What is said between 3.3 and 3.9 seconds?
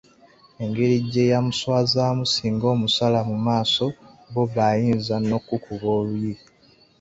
maaso